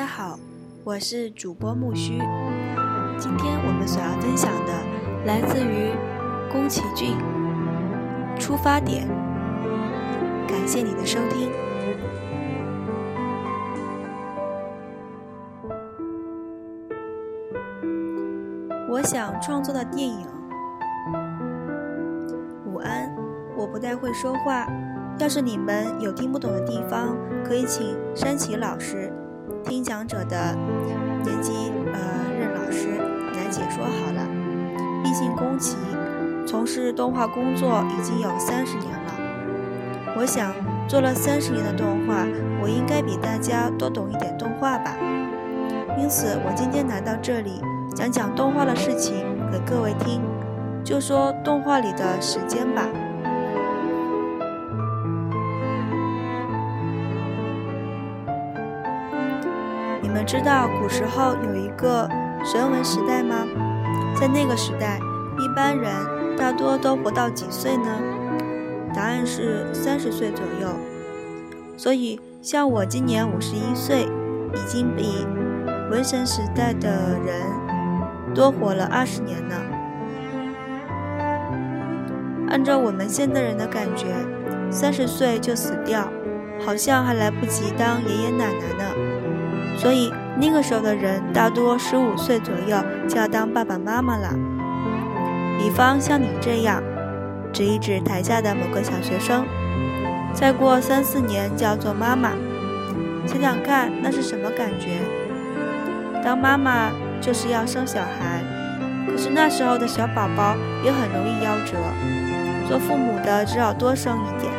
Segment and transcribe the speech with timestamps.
[0.00, 0.38] 大家好，
[0.82, 2.16] 我是主播木须。
[3.18, 4.72] 今天我们所要分享的
[5.26, 5.90] 来自于
[6.50, 7.18] 宫崎骏
[8.40, 9.06] 《出发点》，
[10.48, 11.50] 感谢你的收听。
[18.88, 20.26] 我想创作的电影。
[22.64, 23.14] 午安，
[23.54, 24.66] 我不太会说话，
[25.18, 29.12] 要是你们有听不懂的地方，可以请山崎老师。
[29.70, 30.52] 听讲者的
[31.22, 31.52] 年级
[31.92, 32.00] 呃
[32.36, 32.88] 任老师
[33.36, 34.26] 来解说好了。
[35.00, 35.76] 毕竟宫崎
[36.44, 39.14] 从事动画工作已经有三十年了，
[40.16, 40.52] 我想
[40.88, 42.26] 做了三十年的动画，
[42.60, 44.96] 我应该比大家多懂一点动画吧。
[45.96, 47.62] 因此，我今天来到这里
[47.94, 50.20] 讲讲动画的事情给各位听，
[50.82, 52.88] 就说动画里的时间吧。
[60.30, 62.08] 知道古时候有一个
[62.44, 63.44] 神文时代吗？
[64.14, 65.00] 在那个时代，
[65.40, 65.92] 一般人
[66.36, 67.88] 大多都活到几岁呢？
[68.94, 70.68] 答案是三十岁左右。
[71.76, 74.08] 所以，像我今年五十一岁，
[74.54, 75.26] 已经比
[75.90, 79.56] 文神时代的人多活了二十年呢。
[82.50, 84.06] 按照我们现代人的感觉，
[84.70, 86.08] 三十岁就死掉，
[86.64, 88.84] 好像还来不及当爷爷奶奶呢。
[89.76, 94.30] 所以那个时候的人大多十五岁左右就要当爸爸妈妈了。
[95.58, 96.82] 比方像你这样，
[97.52, 99.44] 指一指台下的某个小学生，
[100.32, 102.30] 再过三四年就要做妈妈。
[103.26, 105.00] 想想看，那是什么感觉？
[106.24, 108.42] 当妈妈就是要生小孩，
[109.06, 111.76] 可是那时候的小宝宝也很容易夭折，
[112.66, 114.50] 做父母的只好多生一点。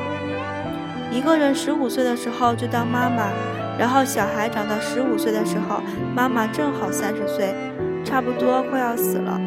[1.11, 3.31] 一个人十五岁的时候就当妈妈。
[3.81, 5.81] 然后小孩长到十五岁的时候，
[6.15, 7.51] 妈妈正好三十岁，
[8.05, 9.41] 差不多快要死了，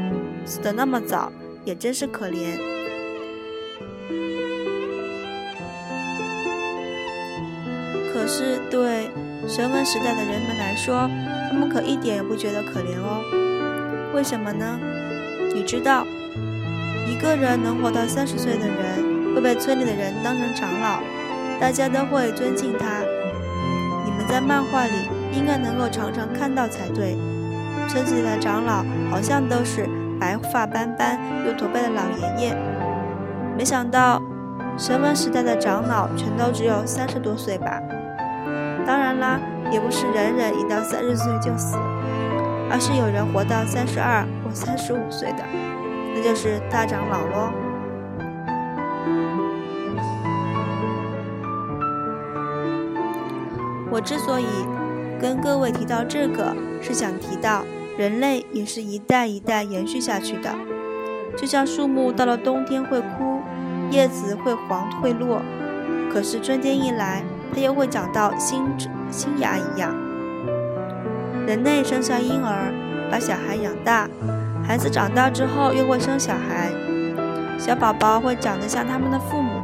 [0.45, 1.31] 死的那么早，
[1.65, 2.59] 也真是可怜。
[8.13, 9.09] 可是对
[9.47, 11.09] 神文时代的人们来说，
[11.49, 13.23] 他们可一点也不觉得可怜哦。
[14.13, 14.81] 为什么呢？
[15.55, 16.05] 你知道，
[17.09, 20.99] 一个人能活到三十岁的人，会被村里的人当成长老，
[21.61, 23.01] 大家都会尊敬他。
[24.29, 27.17] 在漫画里应该能够常常看到才对。
[27.89, 29.87] 村子里的长老好像都是
[30.19, 32.57] 白发斑斑又驼背的老爷爷。
[33.57, 34.21] 没想到
[34.77, 37.81] 神文时代的长老全都只有三十多岁吧？
[38.87, 39.39] 当然啦，
[39.71, 41.77] 也不是人人一到三十岁就死，
[42.71, 45.45] 而是有人活到三十二或三十五岁的，
[46.15, 47.53] 那就是大长老喽。
[53.95, 54.47] 我之所以
[55.21, 57.65] 跟各位提到这个，是想提到
[57.97, 60.53] 人类也是一代一代延续下去的。
[61.37, 63.41] 就像树木到了冬天会枯，
[63.93, 65.41] 叶子会黄会落，
[66.13, 67.23] 可是春天一来，
[67.55, 68.65] 它又会长到新
[69.13, 69.95] 新芽一样。
[71.47, 72.75] 人类生下婴儿，
[73.09, 74.09] 把小孩养大，
[74.67, 76.73] 孩子长大之后又会生小孩，
[77.61, 79.63] 小宝宝会长得像他们的父母。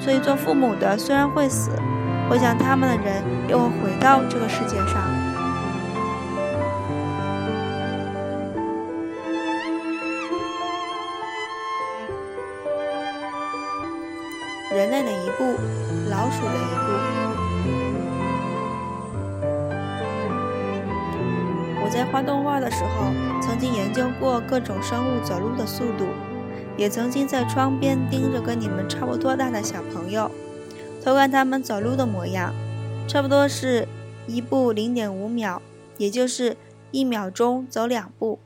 [0.00, 1.70] 所以做父母的虽然会死。
[2.34, 4.96] 会像他们的人又会回到这个世界上。
[14.72, 15.44] 人类的一步，
[16.10, 16.90] 老鼠的一步。
[21.84, 26.06] 我在画动画的时候，曾经研究过各种生物走路的速度，
[26.76, 30.28] 也曾经在窗边盯着跟你们差不多大的小朋友。
[31.04, 32.54] 偷看他们走路的模样，
[33.06, 33.86] 差不多是
[34.26, 35.60] 一步零点五秒，
[35.98, 36.56] 也就是
[36.92, 38.38] 一秒钟走两步。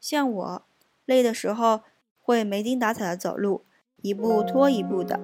[0.00, 0.62] 像我
[1.04, 1.80] 累的时候
[2.16, 3.64] 会没精打采的走路，
[4.00, 5.18] 一步拖一步的。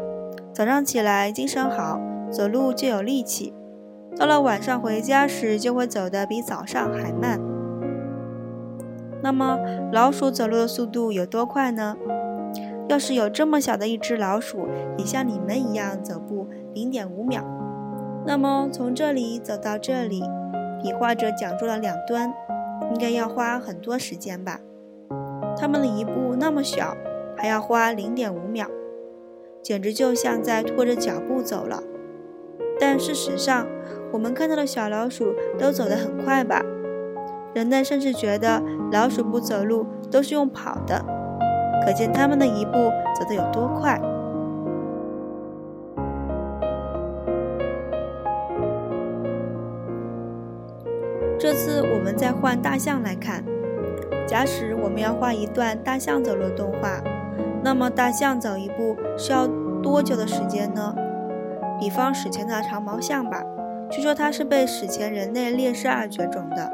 [0.53, 3.55] 早上起来精神好，走路就有力气；
[4.19, 7.56] 到了晚上回家时，就会走得比早上还慢。
[9.27, 9.59] 那么
[9.93, 11.97] 老鼠走路的速度有多快呢？
[12.89, 17.43] 要是有这么小的一只老鼠，也像你们一样走步零点五秒，
[18.25, 20.23] 那么从这里走到这里，
[20.81, 22.33] 比划着讲桌的两端，
[22.93, 24.61] 应该要花很多时间吧？
[25.57, 26.97] 他们的一步那么小，
[27.37, 28.69] 还要花零点五秒，
[29.61, 31.83] 简直就像在拖着脚步走了。
[32.79, 33.67] 但事实上，
[34.13, 36.63] 我们看到的小老鼠都走得很快吧？
[37.57, 38.63] 人类甚至觉得
[38.93, 41.03] 老鼠不走路都是用跑的，
[41.83, 43.99] 可见它们的一步走得有多快。
[51.39, 53.43] 这次我们再换大象来看，
[54.27, 57.01] 假使我们要画一段大象走路动画，
[57.65, 59.49] 那么大象走一步需要
[59.83, 60.95] 多久的时间呢？
[61.81, 63.43] 比方史前的长毛象吧，
[63.91, 66.71] 据说它是被史前人类猎杀而绝种的。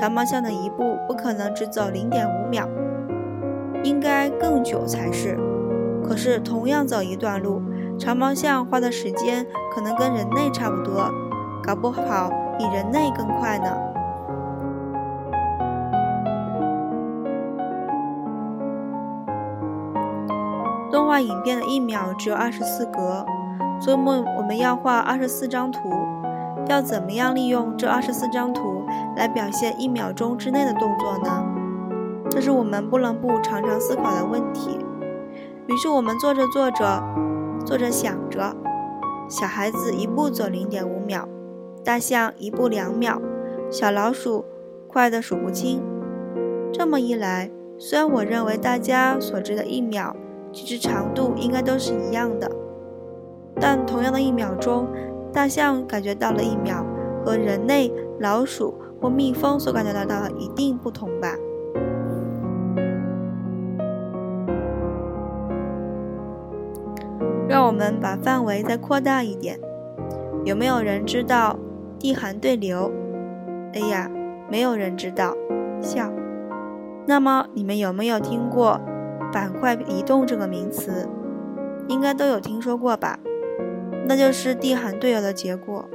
[0.00, 2.66] 长毛象的一步不可能只走零点五秒，
[3.84, 5.38] 应该更久才是。
[6.02, 7.60] 可是同样走一段路，
[7.98, 11.12] 长毛象花的时间可能跟人类差不多，
[11.62, 13.76] 搞不好比人类更快呢。
[20.90, 23.26] 动画影片的一秒只有二十四格，
[23.78, 25.90] 所以我们我们要画二十四张图。
[26.68, 28.84] 要怎么样利用这二十四张图
[29.16, 31.44] 来表现一秒钟之内的动作呢？
[32.30, 34.78] 这是我们不能不常常思考的问题。
[35.66, 37.02] 于是我们做着做着，
[37.64, 38.54] 做着想着，
[39.28, 41.28] 小孩子一步走零点五秒，
[41.84, 43.20] 大象一步两秒，
[43.70, 44.44] 小老鼠
[44.86, 45.82] 快得数不清。
[46.72, 50.14] 这么一来，虽然我认为大家所知的一秒。
[50.52, 52.50] 其实长度应该都是一样的，
[53.60, 54.84] 但同样的一秒钟，
[55.32, 56.84] 大象感觉到了一秒，
[57.24, 61.34] 和人类、老鼠或蜜蜂所感觉到的一定不同吧？
[67.48, 69.58] 让我们把范围再扩大一点，
[70.44, 71.58] 有没有人知道
[71.98, 72.92] 地寒对流？
[73.72, 74.10] 哎呀，
[74.48, 75.34] 没有人知道，
[75.80, 76.10] 笑。
[77.06, 78.80] 那么你们有没有听过？
[79.32, 81.08] 板块移动这个名词，
[81.86, 83.16] 应该都有听说过吧？
[84.10, 85.88] 那就是地寒对流的结果。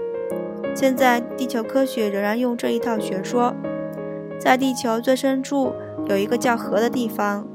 [0.73, 3.53] 现在地球科学仍然用这一套学说，
[4.39, 5.73] 在地球最深处
[6.05, 7.45] 有一个叫核的地方，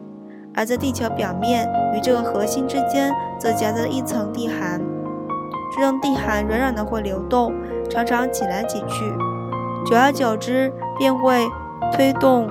[0.54, 4.78] 而在地球表面与这个核心之间则夹着一层地寒。
[5.74, 7.54] 这种地寒软软的会流动，
[7.88, 9.10] 常常挤来挤去，
[9.86, 11.48] 久而久之便会
[11.90, 12.46] 推动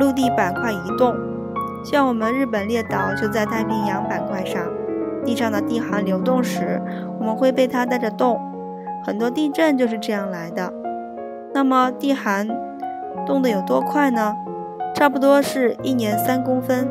[0.00, 1.14] 陆地板块移动。
[1.84, 4.66] 像我们日本列岛就在太平洋板块上，
[5.24, 6.80] 地上的地寒流动时，
[7.18, 8.40] 我们会被它带着动。
[9.04, 10.72] 很多地震就是这样来的。
[11.52, 12.48] 那么地寒
[13.26, 14.34] 动得有多快呢？
[14.94, 16.88] 差不多是一年三公分，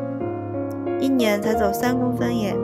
[1.00, 2.54] 一年才走三公分耶。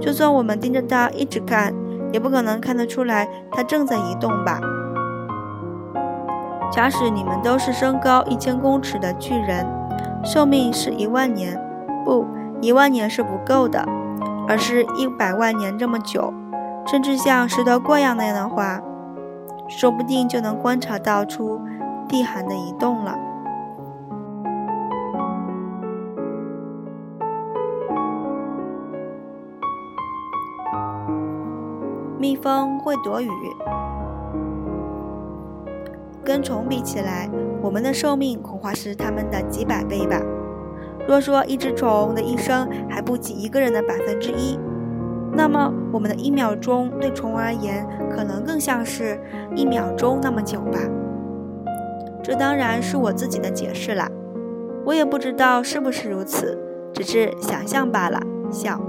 [0.00, 1.74] 就算我们盯着它一直看，
[2.12, 4.60] 也不可能看得出来它正在移动吧？
[6.70, 9.66] 假使你们都是身高一千公尺的巨人，
[10.24, 11.60] 寿命是一万年。
[12.04, 12.24] 不，
[12.60, 13.84] 一万年是不够的，
[14.48, 16.32] 而是一百万年这么久，
[16.86, 18.80] 甚至像石头过样那样的话，
[19.68, 21.60] 说不定就能观察到出
[22.08, 23.18] 地寒的移动了。
[32.18, 33.30] 蜜蜂会躲雨，
[36.24, 37.28] 跟虫比起来，
[37.60, 40.20] 我们的寿命恐怕是它们的几百倍吧。
[41.06, 44.58] 若说一只虫的一生还不及一个人的百分之一，
[45.32, 49.20] 那么我们的一秒钟对虫而言，可能更像是
[49.54, 50.78] 一秒钟那么久吧。
[52.22, 54.10] 这当然是我自己的解释啦，
[54.84, 56.58] 我也不知道是不是如此，
[56.92, 58.20] 只是想象罢了。
[58.50, 58.80] 笑。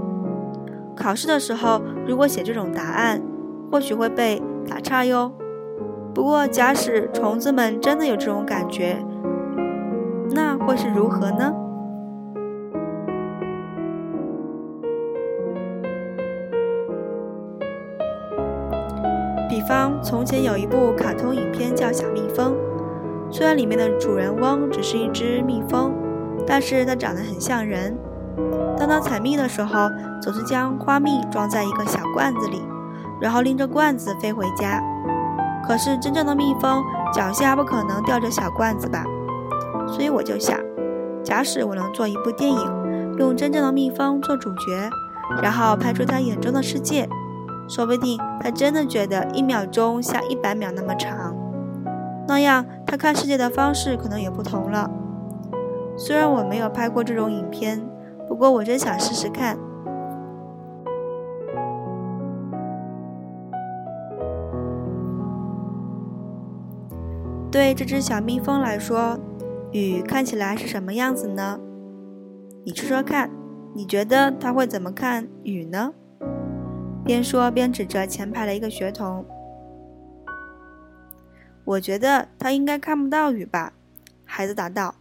[0.95, 3.21] 考试的时候如果写这种答案，
[3.71, 5.31] 或许会被打叉哟。
[6.15, 8.97] 不过假使虫子们真的有这种感觉，
[10.31, 11.53] 那会是如何呢？
[19.67, 22.53] 方，从前有一部卡通影片叫《小蜜蜂》，
[23.29, 25.93] 虽然里面的主人翁只是一只蜜蜂，
[26.47, 27.97] 但是它长得很像人。
[28.77, 29.89] 当它采蜜的时候，
[30.21, 32.61] 总是将花蜜装在一个小罐子里，
[33.19, 34.81] 然后拎着罐子飞回家。
[35.67, 36.81] 可是真正的蜜蜂
[37.11, 39.03] 脚下不可能吊着小罐子吧？
[39.87, 40.57] 所以我就想，
[41.23, 44.89] 假使我能做一部电影，用真正的蜜蜂做主角，
[45.41, 47.09] 然后拍出它眼中的世界。
[47.67, 51.35] 说不定他真的觉得一秒钟像一百秒那么长，
[52.27, 54.89] 那样他看世界的方式可能也不同了。
[55.97, 57.81] 虽然我没有拍过这种影片，
[58.27, 59.57] 不过我真想试试看。
[67.49, 69.17] 对这只小蜜蜂来说，
[69.71, 71.59] 雨看起来是什么样子呢？
[72.63, 73.31] 你说说看，
[73.73, 75.93] 你觉得它会怎么看雨呢？
[77.07, 79.25] 边说边指着前排的一个学童，
[81.63, 83.71] 我觉得他应该看不到雨吧？
[84.25, 84.95] 孩子答道。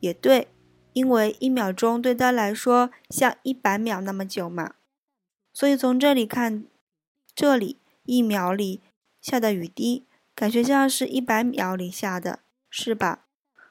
[0.00, 0.48] 也对，
[0.92, 4.74] 因为一秒钟对他来说像一百秒那么久嘛。
[5.52, 6.64] 所以从这里看，
[7.32, 8.82] 这里一秒里
[9.20, 13.26] 下的雨滴感觉像是一百秒里下的，是吧？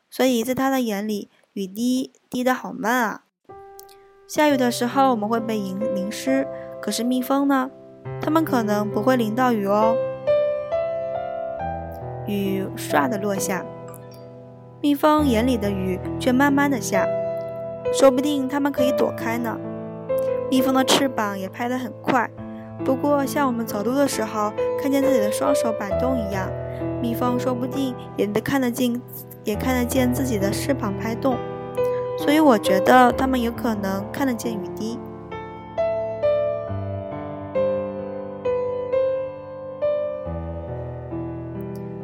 [0.10, 3.25] 所以在他的眼里，雨滴滴得好慢啊。
[4.34, 6.48] 下雨的时候我们会被淋淋湿，
[6.82, 7.70] 可是蜜蜂呢？
[8.20, 9.96] 它们可能不会淋到雨哦。
[12.25, 13.63] 雨唰的落下，
[14.82, 17.08] 蜜蜂眼里的雨却慢慢的下，
[17.94, 19.56] 说不定它们可以躲开呢。
[20.50, 22.28] 蜜蜂的翅膀也拍得很快，
[22.84, 26.50] 不过像我们走路的时候看见自己的双手摆动一样，
[27.00, 29.00] 蜜蜂说不定也能看得见，
[29.44, 31.38] 也看得见自己的翅膀拍动。
[32.24, 34.98] 所以我觉得他们有可能看得见雨滴。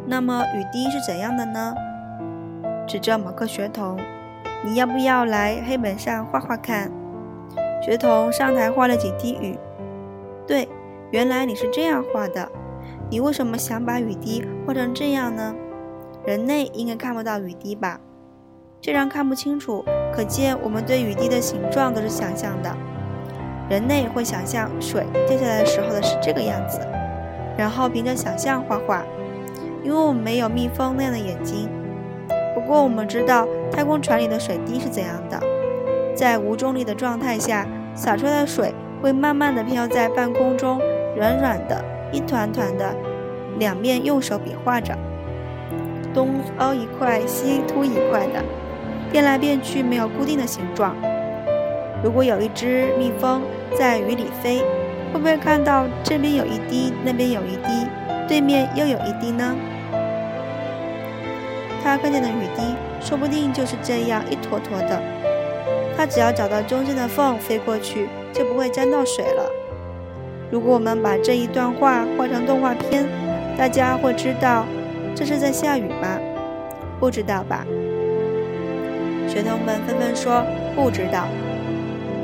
[0.05, 1.73] 那么雨滴是怎样的呢？
[2.85, 3.97] 指着某个学童，
[4.65, 6.91] 你要不要来黑板上画画看？
[7.81, 9.57] 学童上台画了几滴雨。
[10.45, 10.67] 对，
[11.11, 12.51] 原来你是这样画的。
[13.09, 15.55] 你为什么想把雨滴画成这样呢？
[16.25, 18.01] 人类应该看不到雨滴吧？
[18.81, 19.83] 这样看不清楚，
[20.13, 22.73] 可见我们对雨滴的形状都是想象的。
[23.69, 26.79] 人类会想象水掉下来的时候的是这个样子，
[27.57, 29.03] 然后凭着想象画画。
[29.83, 31.69] 因为我们没有蜜蜂那样的眼睛，
[32.53, 35.39] 不过我们知道太空船里的水滴是怎样的。
[36.15, 40.81] 在无重力的状态下，洒出来的水会慢慢的飘在半空中，
[41.15, 42.95] 软软的，一团团的，
[43.57, 44.97] 两面用手比划着，
[46.13, 48.43] 东凹一块，西凸一块的，
[49.11, 50.95] 变来变去，没有固定的形状。
[52.03, 53.41] 如果有一只蜜蜂
[53.77, 54.59] 在雨里飞，
[55.11, 57.87] 会不会看到这边有一滴，那边有一滴？
[58.27, 59.55] 对面又有一滴呢，
[61.83, 62.61] 他看见的雨滴
[63.01, 65.01] 说不定就是这样一坨坨的。
[65.97, 69.49] 他只要找到中间的缝飞过去，就不会沾到水了。
[70.51, 73.05] 如果我们把这一段话画成动画片，
[73.57, 74.65] 大家会知道
[75.15, 76.19] 这是在下雨吗？
[76.99, 77.65] 不知道吧？
[79.29, 80.43] 学童们纷纷说
[80.75, 81.27] 不知道。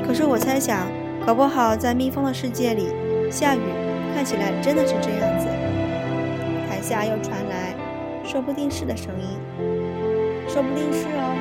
[0.04, 0.88] 可是我猜想，
[1.24, 2.88] 搞不好在蜜蜂的世界里，
[3.30, 3.60] 下雨
[4.12, 5.46] 看起来真的是这样子。
[6.68, 7.74] 台下又传来
[8.26, 9.38] “说不定是”的声音，
[10.48, 11.36] 说不定是哦。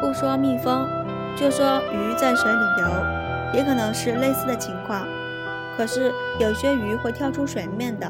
[0.00, 0.86] 不说蜜蜂，
[1.36, 5.04] 就说鱼在水里游，也可能是类似的情况。
[5.80, 8.06] 可是有些鱼会跳出水面的，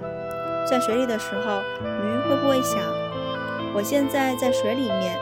[0.69, 2.81] 在水里的时候，鱼会不会想：
[3.73, 5.17] 我现在在水里面，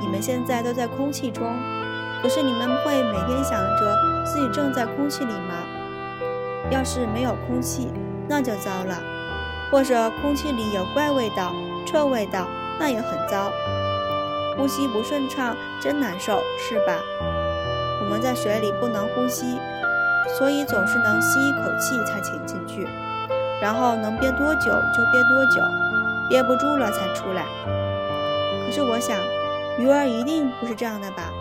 [0.00, 1.52] 你们现在都在空气中？
[2.22, 5.54] 可是你们会每天想着自己正在空气里吗？
[6.70, 7.90] 要是没有空气，
[8.28, 9.02] 那就糟了；
[9.68, 11.52] 或者空气里有怪味道、
[11.84, 12.46] 臭味道，
[12.78, 13.50] 那也很糟。
[14.56, 16.94] 呼吸不顺畅，真难受，是吧？
[18.00, 19.58] 我们在水里不能呼吸，
[20.36, 22.86] 所以总是能吸一口气才潜进去，
[23.60, 25.62] 然后能憋多久就憋多久，
[26.28, 27.44] 憋不住了才出来。
[28.66, 29.16] 可是我想，
[29.78, 31.32] 鱼儿一定不是这样的吧？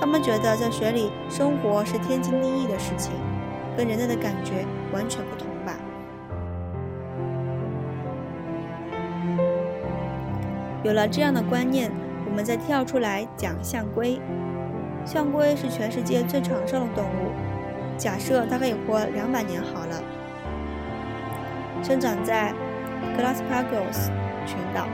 [0.00, 3.12] 他们觉得在水里生活是天经地义的事情，
[3.76, 5.74] 跟人类的感觉完全不同吧。
[10.82, 11.90] 有了这样的观念，
[12.24, 14.18] 我们再跳出来讲象龟。
[15.04, 17.32] 象龟是全世界最长寿的动物，
[18.00, 20.02] 假设它可以活两百年好了。
[21.82, 22.54] 生长在
[23.14, 24.06] Galapagos
[24.46, 24.86] 群岛，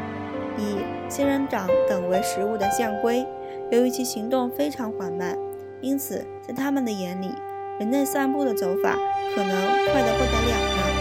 [0.58, 3.24] 以仙人掌等为食物的象龟。
[3.70, 5.38] 由于其行动非常缓慢，
[5.80, 7.32] 因此在他们的眼里，
[7.78, 8.96] 人类散步的走法
[9.36, 9.50] 可能
[9.92, 10.95] 快得不得了呢。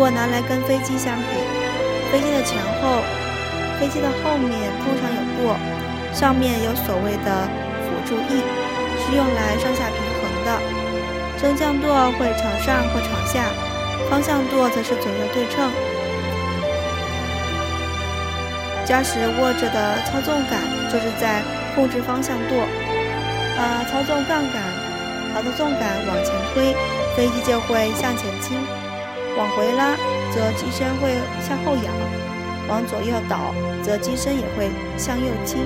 [0.00, 1.28] 如果拿来跟飞机相比，
[2.10, 3.04] 飞机的前后。
[3.78, 5.52] 飞机的后面通常有舵，
[6.10, 7.44] 上面有所谓的
[7.84, 8.40] 辅助翼，
[8.96, 10.56] 是用来上下平衡的。
[11.36, 13.44] 升降舵会朝上或朝下，
[14.08, 15.70] 方向舵则是左右对称。
[18.86, 21.42] 驾驶握着的操纵杆就是在
[21.74, 22.56] 控制方向舵，
[23.54, 24.62] 把操纵杠杆，
[25.34, 26.74] 把操纵杆往前推，
[27.14, 28.56] 飞机就会向前倾；
[29.40, 29.96] 往回拉，
[30.30, 31.84] 则机身会向后仰。
[32.68, 34.68] 往左右倒，则机身也会
[34.98, 35.62] 向右倾。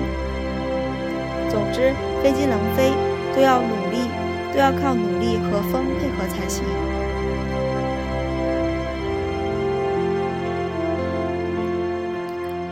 [1.49, 2.93] 总之，飞机能飞，
[3.35, 4.07] 都要努力，
[4.53, 6.63] 都要靠努力和风配合才行。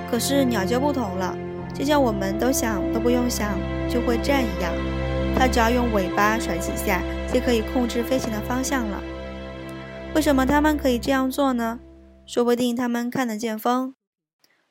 [0.09, 1.35] 可是鸟就不同了，
[1.73, 3.49] 就像我们都想都不用想
[3.89, 4.71] 就会站一样，
[5.37, 9.03] 它只要用尾巴甩几下，就可以控制飞行的方向了。
[10.15, 11.79] 为什么它们可以这样做呢？
[12.25, 13.95] 说不定它们看得见风。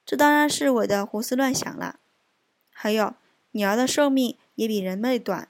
[0.06, 1.96] 这当然是我的胡思乱想了。
[2.72, 3.14] 还有，
[3.50, 5.48] 鸟儿的寿命也比人类短，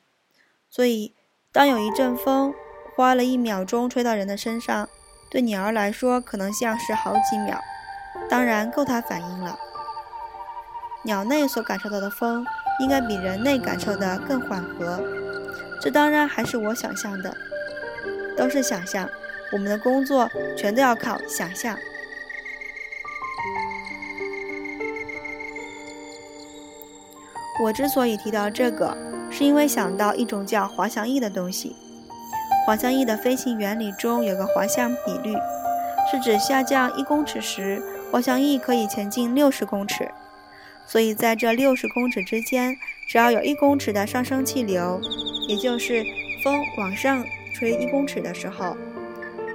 [0.71, 1.15] 所以
[1.53, 2.55] 当有一阵风
[2.97, 4.89] 花了一秒钟吹到人的身上，
[5.31, 7.61] 对鸟儿来说可能像是好几秒，
[8.29, 9.59] 当然够它反应了。
[11.05, 12.47] 鸟类所感受到的风，
[12.81, 15.03] 应该比人类感受的更缓和。
[15.81, 17.37] 这当然还是我想象的，
[18.37, 19.09] 都是想象。
[19.52, 21.76] 我们的工作全都要靠想象。
[27.62, 28.97] 我之所以提到这个，
[29.30, 31.76] 是因为想到一种叫滑翔翼的东西。
[32.66, 35.37] 滑翔翼的飞行原理中有个滑翔比率，
[36.11, 40.09] 是指下降一公尺时，滑翔翼可以前进六十公尺。
[40.87, 45.00] 所以在这六十公尺之间，只要有一公尺的上升气流，
[45.47, 46.04] 也就是
[46.42, 48.76] 风往上吹一公尺的时候，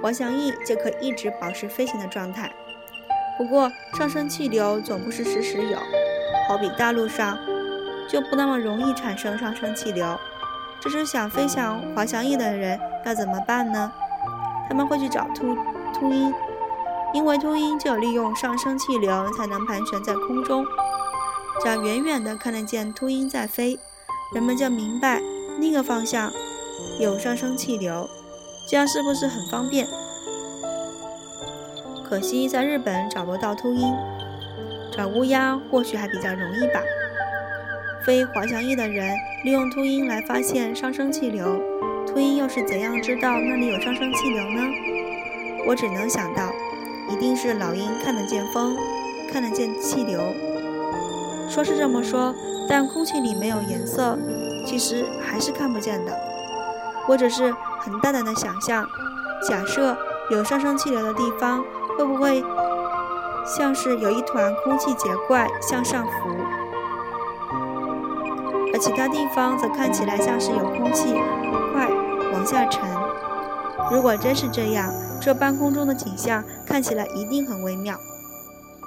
[0.02, 2.50] 滑翔翼就可以一直保持飞行的状态。
[3.36, 5.78] 不过，上升气流总不是时时有，
[6.48, 7.38] 好比大陆上
[8.08, 10.18] 就不那么容易产生上升气流。
[10.80, 13.92] 这时，想飞翔滑翔翼的人要怎么办呢？
[14.68, 15.56] 他们会去找秃
[15.94, 16.34] 秃鹰，
[17.14, 20.64] 因为秃鹰只有利用上升气流才能盘旋在空中。
[21.62, 23.78] 只要远远的看得见秃鹰在飞，
[24.34, 25.20] 人们就明白
[25.58, 26.32] 那个方向
[27.00, 28.08] 有上升气流，
[28.68, 29.88] 这样是不是很方便？
[32.04, 33.94] 可惜在日本找不到秃鹰，
[34.92, 36.82] 找乌鸦或许还比较容易吧。
[38.04, 41.58] 飞滑翔翼的人利用秃鹰来发现上升气流，
[42.06, 44.62] 秃鹰又是怎样知道那里有上升气流呢？
[45.66, 46.50] 我只能想到，
[47.10, 48.76] 一定是老鹰看得见风，
[49.32, 50.20] 看得见气流。
[51.48, 52.34] 说是这么说，
[52.68, 54.18] 但空气里没有颜色，
[54.66, 56.12] 其实还是看不见的。
[57.06, 57.54] 或者是
[57.88, 58.86] 很大胆的想象，
[59.48, 59.96] 假设
[60.28, 61.64] 有上升气流的地方，
[61.96, 62.44] 会不会
[63.46, 66.10] 像是有一团空气结块向上浮，
[68.74, 71.14] 而其他地方则看起来像是有空气
[71.72, 71.88] 块
[72.30, 72.82] 往下沉？
[73.90, 77.96] 如果真是这样，这半空中的景象看起来一定很微妙。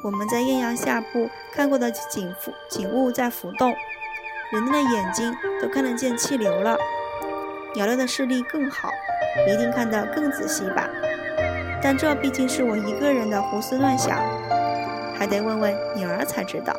[0.04, 2.32] 我们在艳阳下部看过的景
[2.70, 3.74] 景物在浮动，
[4.52, 6.78] 人类的眼睛都看得见气流了，
[7.74, 8.90] 鸟类的视力更好，
[9.48, 10.90] 一定看得更仔细吧。
[11.82, 14.20] 但这毕竟是我一个人的胡思乱想，
[15.18, 16.76] 还得问问鸟儿才知道。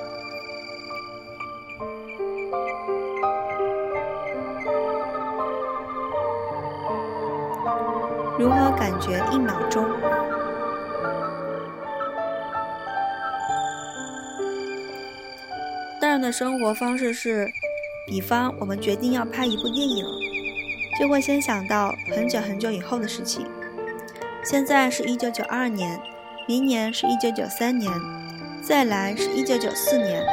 [8.39, 9.85] 如何感觉一秒钟？
[16.01, 17.49] 大人的生活方式是，
[18.07, 20.05] 比方我们决定要拍一部电影，
[20.99, 23.47] 就会先想到很久很久以后的事情。
[24.45, 26.01] 现在是一九九二年，
[26.47, 27.93] 明年是一九九三年，
[28.63, 30.25] 再来是一九九四年。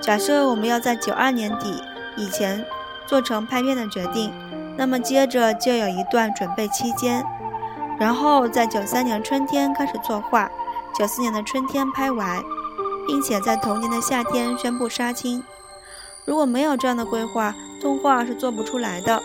[0.00, 1.82] 假设我们要在九二年底
[2.16, 2.64] 以前
[3.06, 4.32] 做成拍片的决定，
[4.76, 7.24] 那么接着就有一段准备期间，
[7.98, 10.50] 然后在九三年春天开始作画，
[10.98, 12.42] 九四年的春天拍完。
[13.08, 15.42] 并且在同年的夏天宣布杀青。
[16.26, 19.22] 如果没有这样的规划，动画是做不出来的。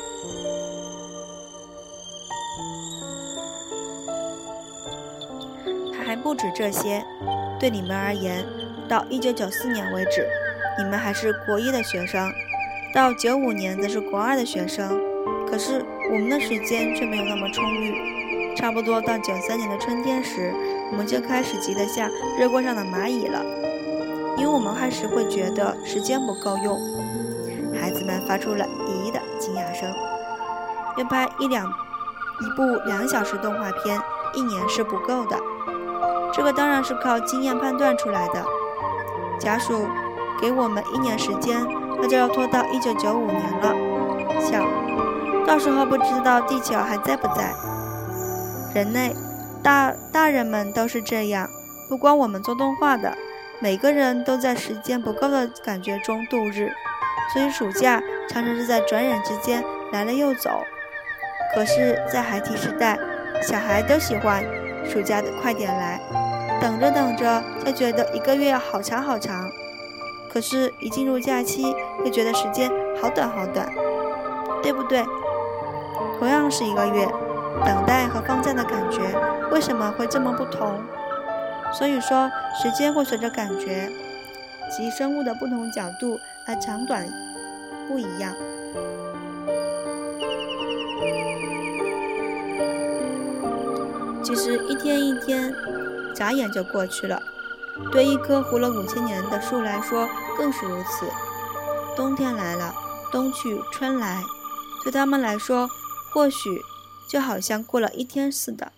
[6.54, 7.04] 这些。
[7.60, 8.46] 对你们而言，
[8.88, 10.28] 到1994年为止，
[10.78, 12.30] 你们还是国一的学生；
[12.94, 15.00] 到95年则是国二的学生。
[15.50, 18.56] 可是我们的时间却没有那么充裕。
[18.56, 20.54] 差不多到93年的春天时，
[20.92, 23.44] 我们就开始急得像热锅上的蚂蚁了。
[24.38, 26.78] 因为我们开始会觉得时间不够用，
[27.80, 29.90] 孩子们发出了咦的惊讶声。
[30.98, 34.00] 要拍一两一部两小时动画片，
[34.36, 35.38] 一年是不够的。
[36.34, 38.44] 这个当然是靠经验判断出来的。
[39.40, 39.88] 家属
[40.42, 41.66] 给我们一年时间，
[42.02, 43.74] 那就要拖到一九九五年了。
[44.40, 44.66] 笑，
[45.46, 47.54] 到时候不知道地球还在不在。
[48.74, 49.16] 人类，
[49.62, 51.48] 大大人们都是这样，
[51.88, 53.16] 不光我们做动画的。
[53.60, 56.72] 每个人都在时间不够的感觉中度日，
[57.32, 60.50] 所以暑假常常是在转眼之间来了又走。
[61.56, 62.98] 可是，在孩提时代，
[63.42, 64.44] 小孩都喜欢
[64.84, 66.02] 暑假的快点来，
[66.64, 69.52] 等着等着就觉得一个月好长好长。
[70.32, 72.72] 可是，一进入假期，就觉得时间
[73.02, 73.70] 好短好短，
[74.64, 75.04] 对不对？
[76.18, 77.06] 同样是一个月，
[77.66, 79.02] 等待和放假的感觉
[79.52, 80.80] 为什么会这么不同？
[81.74, 83.92] 所以说，时间会随着感觉，
[84.72, 87.06] 及生物的不同角度而长短
[87.90, 88.34] 不一样。
[94.24, 95.54] 其实一天一天，
[96.14, 97.22] 眨眼就过去了。
[97.92, 101.10] 对一棵活了五千年的树来说，更是如此。
[101.96, 102.74] 冬天来了，
[103.12, 104.22] 冬去春来，
[104.84, 105.68] 对他们来说，
[106.14, 106.62] 或许
[107.10, 108.72] 就好像过了一天似的。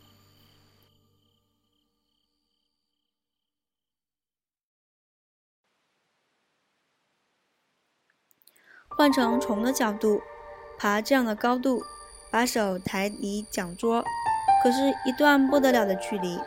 [8.88, 10.22] 换成虫的角度，
[10.78, 11.84] 爬这样的高度，
[12.32, 14.06] 把手抬离讲桌，
[14.64, 16.40] 可是一段不得了的距离。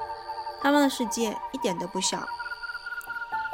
[0.61, 2.19] 他们的世界一点都不小。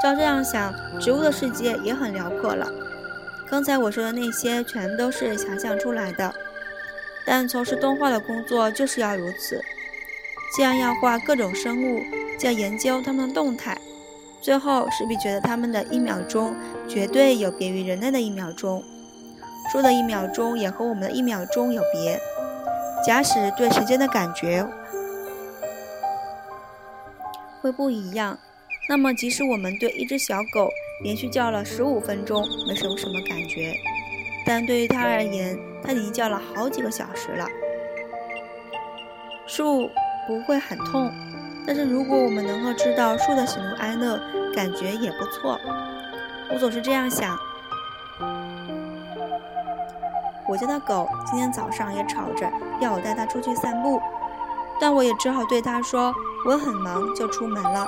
[0.03, 2.71] 照这样想，植物的世界也很辽阔了。
[3.49, 6.35] 刚才我说的那些，全都是想象出来的。
[7.27, 9.63] 但从事动画的工作就是要如此，
[10.55, 12.01] 既然要画各种生物，
[12.39, 13.79] 就要研究它们的动态。
[14.43, 16.55] 最后势必觉得它们的一秒钟
[16.87, 18.85] 绝对有别于人类的一秒钟，
[19.73, 22.21] 树的一秒钟也和我们的一秒钟有别。
[23.07, 24.67] 假使对时间的感觉
[27.65, 28.39] 会不一样，
[28.91, 30.69] 那么即使我们对一只小狗
[31.03, 33.75] 连续叫了十五分钟没什么什么感觉，
[34.45, 37.47] 但对于它而言，它已经叫了好几个小时了。
[39.47, 39.89] 树
[40.27, 41.11] 不会很痛。
[41.67, 44.21] 但是如果我们能够知道树的喜怒哀乐，
[44.55, 45.59] 感觉也不错。
[46.51, 47.35] 我总是这样想。
[50.47, 52.47] 我家的狗今天早上也吵着
[52.79, 53.99] 要我带它出去散步，
[54.85, 57.87] 但我也只好对他说我很忙，就出门了。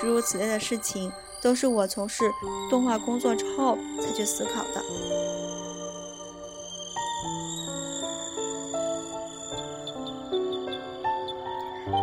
[0.00, 2.24] 诸如此类的事情，都是我从事
[2.70, 4.82] 动画工作之后才去思考的。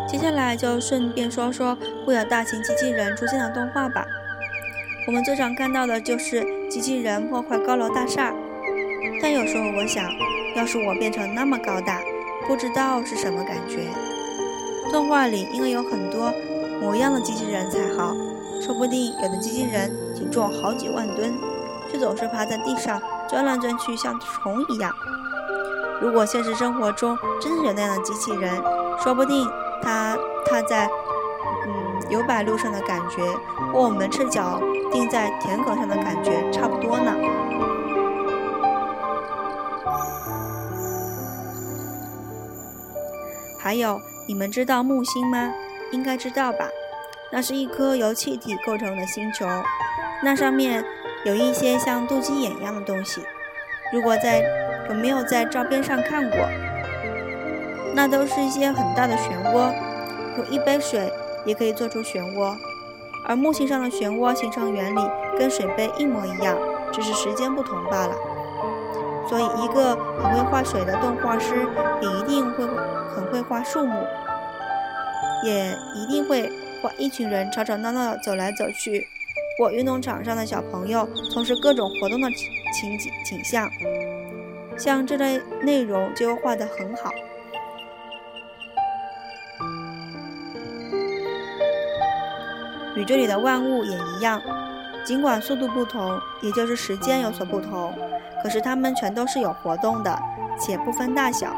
[0.08, 4.06] 接下来就顺便说说会有大型机器人出现的动画吧。
[5.08, 8.32] 我们最常看到的就是机器人破坏高楼大厦，
[9.20, 10.08] 但有时候我想，
[10.56, 12.00] 要是我变成那么高大，
[12.48, 13.88] 不知道是什么感觉。
[14.92, 16.32] 动画里应该有很多
[16.82, 18.14] 模样的机器人才好，
[18.62, 21.34] 说不定有的机器人体重好几万吨，
[21.92, 24.94] 却总是趴在地上钻来钻去，像虫一样。
[26.02, 28.62] 如果现实生活中真的有那样的机器人，
[29.04, 29.48] 说不定。
[29.82, 30.88] 它它在
[31.68, 33.22] 嗯油柏路上的感觉，
[33.72, 34.60] 和我们赤脚
[34.92, 37.12] 钉在田埂上的感觉差不多呢。
[43.66, 45.52] 还有，你们知道木星吗？
[45.92, 46.70] 应该知道吧？
[47.32, 49.44] 那是一颗由气体构成的星球，
[50.24, 50.86] 那上面
[51.26, 53.24] 有一些像肚脐眼一样的东西。
[53.92, 54.44] 如果在
[54.88, 56.48] 有没有在照片上看过？
[57.96, 59.74] 那都是一些很大的漩涡，
[60.38, 61.12] 用一杯水
[61.44, 62.56] 也可以做出漩涡，
[63.26, 65.00] 而木星上的漩涡形成原理
[65.40, 66.56] 跟水杯一模一样，
[66.92, 68.16] 只是时间不同罢了。
[69.28, 71.68] 所以，一个很会画水的动画师
[72.02, 74.06] 也一定会很会画树木，
[75.44, 79.08] 也一定会画一群人吵吵闹闹的走来走去，
[79.58, 83.70] 或运动场上的小朋友从事各种活动的情景景象。
[84.78, 87.10] 像这类内容就画得很好。
[92.96, 94.42] 宇宙里的万物也一样，
[95.06, 97.94] 尽管速度不同，也就是时间有所不同，
[98.42, 100.20] 可是它们全都是有活动的，
[100.60, 101.56] 且不分大小。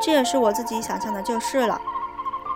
[0.00, 1.80] 这也是我自己想象的就是了。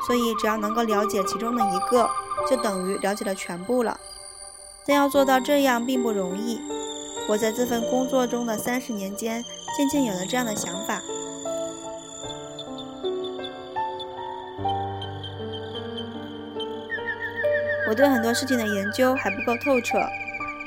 [0.07, 2.09] 所以只要能够了解其中的一个，
[2.49, 3.99] 就等于了解了全部了。
[4.87, 6.61] 但要做到这样并不容易。
[7.29, 9.45] 我在这份工作中的三十年间，
[9.77, 11.01] 渐渐有了这样的想法。
[17.91, 19.99] 我对很多事情的研究还不够透彻，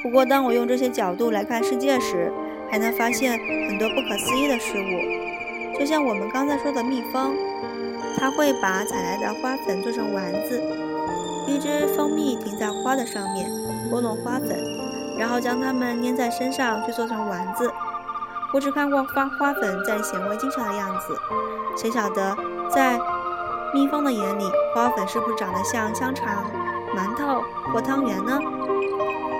[0.01, 2.29] 不过当我用这些角度来看世界时，
[2.69, 3.31] 还能发现
[3.69, 5.79] 很多不可思议的事物。
[5.79, 7.33] 就像我们刚才说的蜜蜂，
[8.17, 10.62] 它会把采来的花粉做成丸子，
[11.47, 13.49] 一只蜂蜜停在花的上面，
[13.89, 14.62] 拨弄花粉，
[15.17, 17.71] 然后将它们粘在身上去做成丸子。
[18.53, 21.17] 我只看过花花粉在显微镜上的样子，
[21.77, 22.36] 谁晓得
[22.69, 22.99] 在
[23.73, 24.43] 蜜蜂的眼里，
[24.75, 26.51] 花粉是不是长得像香肠？
[26.95, 28.39] 馒头或汤圆呢？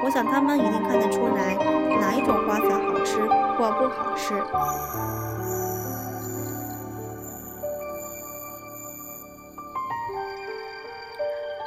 [0.04, 1.56] 我想他们一定看得出来
[2.02, 3.22] 哪一种花粉好吃
[3.58, 4.34] 或不好吃。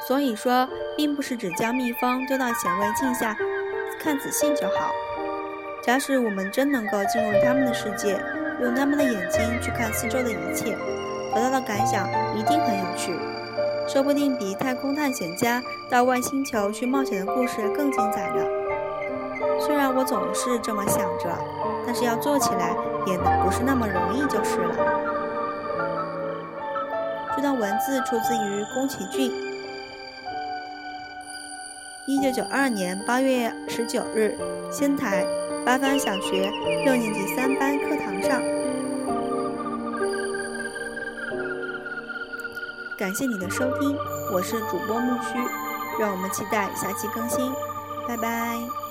[0.07, 3.35] 所以说，并不是只将蜜蜂丢到显微镜下
[3.99, 4.91] 看仔细就好。
[5.83, 8.17] 假使我们真能够进入他们的世界，
[8.61, 10.77] 用他们的眼睛去看四周的一切，
[11.33, 13.13] 得到的感想一定很有趣。
[13.87, 18.45] 说不定比太空探险家到外星球去冒险的故事更精彩呢。
[19.59, 21.29] 虽然我总是这么想着，
[21.85, 22.75] 但是要做起来
[23.07, 24.75] 也不是那么容易就是了。
[27.35, 29.31] 这段文字出自于宫崎骏，
[32.05, 34.37] 一九九二年八月十九日，
[34.71, 35.25] 仙台
[35.65, 36.51] 八方小学
[36.83, 38.56] 六年级三班课堂上。
[42.97, 43.95] 感谢你的收听，
[44.33, 45.37] 我是主播木须，
[45.99, 47.53] 让我们期待下期更新，
[48.07, 48.86] 拜拜。